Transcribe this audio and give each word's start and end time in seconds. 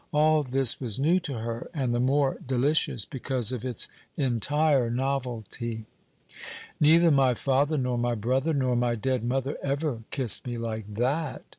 All 0.11 0.41
this 0.41 0.81
was 0.81 0.97
new 0.99 1.19
to 1.19 1.37
her, 1.41 1.69
and 1.75 1.93
the 1.93 1.99
more 1.99 2.39
delicious 2.43 3.05
because 3.05 3.51
of 3.51 3.63
its 3.63 3.87
entire 4.15 4.89
novelty. 4.89 5.85
"Neither 6.79 7.11
my 7.11 7.35
father, 7.35 7.77
nor 7.77 7.99
my 7.99 8.15
brother, 8.15 8.55
nor 8.55 8.75
my 8.75 8.95
dead 8.95 9.23
mother 9.23 9.59
ever 9.61 10.01
kissed 10.09 10.47
me 10.47 10.57
like 10.57 10.91
that!" 10.95 11.43